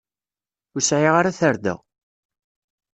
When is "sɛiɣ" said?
0.83-1.13